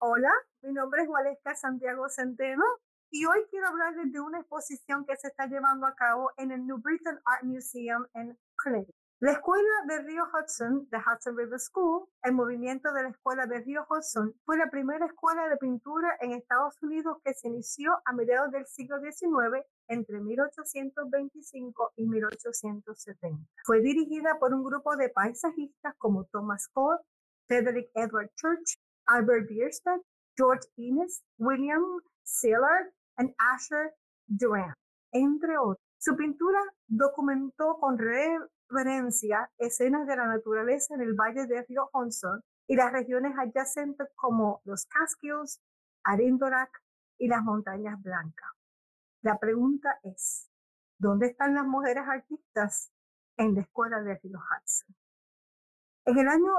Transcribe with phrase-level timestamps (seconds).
[0.00, 0.30] Hola,
[0.62, 2.62] mi nombre es Waleska Santiago Centeno
[3.10, 6.64] y hoy quiero hablarles de una exposición que se está llevando a cabo en el
[6.64, 8.94] New Britain Art Museum en Connecticut.
[9.18, 13.58] La escuela de Río Hudson, the Hudson River School, el movimiento de la escuela de
[13.58, 18.12] Río Hudson, fue la primera escuela de pintura en Estados Unidos que se inició a
[18.12, 23.44] mediados del siglo XIX entre 1825 y 1870.
[23.64, 27.00] Fue dirigida por un grupo de paisajistas como Thomas Cole,
[27.48, 28.78] Frederick Edward Church,
[29.08, 30.00] Albert Bierstadt,
[30.36, 31.82] George Innes, William
[32.22, 33.94] Sillard y Asher
[34.26, 34.74] Durant,
[35.12, 35.82] entre otros.
[35.98, 42.40] Su pintura documentó con reverencia escenas de la naturaleza en el valle de Río Hudson
[42.68, 45.60] y las regiones adyacentes como los Catskills,
[46.04, 46.70] Arindorak
[47.18, 48.48] y las Montañas Blancas.
[49.22, 50.48] La pregunta es,
[50.98, 52.92] ¿dónde están las mujeres artistas
[53.36, 54.94] en la escuela de Río Hudson?
[56.04, 56.52] En el año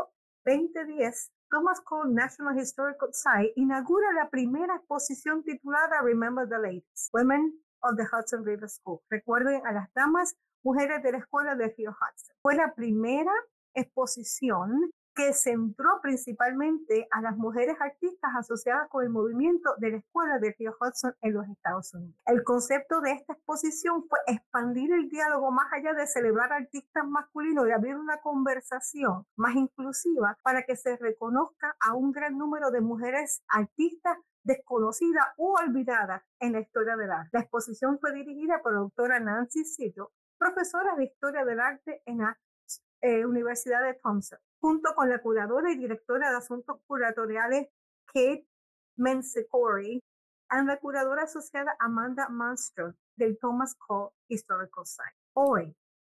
[0.45, 7.60] 2010, Thomas Cole National Historical Site inaugura la primera exposición titulada Remember the Ladies, Women
[7.82, 9.01] of the Hudson River School.
[9.10, 12.35] Recuerden a las damas, mujeres de la escuela de Río Hudson.
[12.43, 13.32] Fue la primera
[13.74, 20.39] exposición que centró principalmente a las mujeres artistas asociadas con el movimiento de la Escuela
[20.39, 22.15] de Río Hudson en los Estados Unidos.
[22.25, 27.67] El concepto de esta exposición fue expandir el diálogo más allá de celebrar artistas masculinos
[27.67, 32.79] y abrir una conversación más inclusiva para que se reconozca a un gran número de
[32.79, 37.29] mujeres artistas desconocidas o olvidadas en la historia del arte.
[37.34, 42.20] La exposición fue dirigida por la doctora Nancy Sillo, profesora de Historia del Arte en
[42.20, 42.40] la
[43.02, 47.70] eh, Universidad de Thompson junto con la curadora y directora de asuntos curatoriales
[48.05, 48.48] Kate
[48.98, 49.96] Mensicori
[50.52, 55.16] y la curadora asociada Amanda Monstro del Thomas Cole Historical Site.
[55.34, 55.76] Hoy,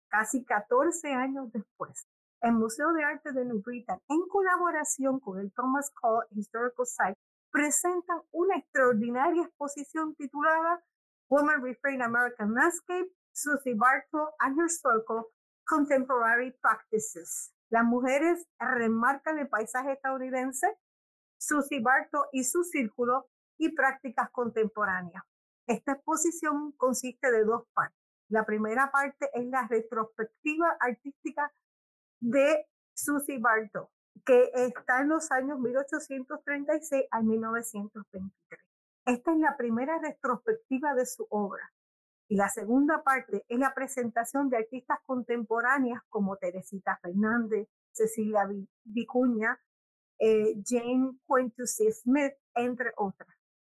[0.10, 2.08] casi 14 años después,
[2.42, 7.20] el Museo de Arte de New Britain, en colaboración con el Thomas Cole Historical Site,
[7.52, 10.82] presentan una extraordinaria exposición titulada
[11.30, 15.26] Women Refrain American Landscape, Susie Bartow and Her Circle,
[15.72, 17.54] Contemporary Practices.
[17.70, 20.68] Las mujeres remarcan el paisaje estadounidense,
[21.40, 25.24] Susie Barto y su círculo y prácticas contemporáneas.
[25.66, 27.98] Esta exposición consiste de dos partes.
[28.28, 31.54] La primera parte es la retrospectiva artística
[32.20, 33.92] de Susie Barto,
[34.26, 38.62] que está en los años 1836 a 1923.
[39.06, 41.72] Esta es la primera retrospectiva de su obra.
[42.32, 48.48] Y la segunda parte es la presentación de artistas contemporáneas como Teresita Fernández, Cecilia
[48.86, 49.60] Vicuña,
[50.18, 53.28] eh, Jane Quintus Smith, entre otras.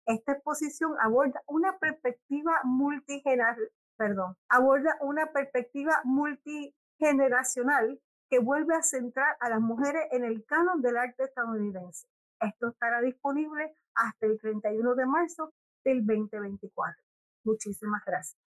[0.07, 9.37] Esta exposición aborda una perspectiva multigeneracional, perdón, aborda una perspectiva multigeneracional que vuelve a centrar
[9.39, 12.09] a las mujeres en el canon del arte estadounidense.
[12.41, 15.55] Esto estará disponible hasta el 31 de marzo
[15.85, 17.05] del 2024.
[17.45, 18.39] Muchísimas gracias.